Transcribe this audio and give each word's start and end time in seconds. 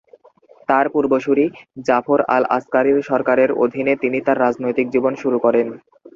তার 0.69 0.85
পূর্বসূরি 0.93 1.45
জাফর 1.85 2.19
আল-আসকারির 2.35 2.97
সরকারের 3.09 3.49
অধীনে 3.63 3.93
তিনি 3.95 4.17
তার 4.21 4.37
রাজনৈতিক 4.39 4.87
জীবন 4.91 5.13
শুরু 5.21 5.37
করেন। 5.45 5.67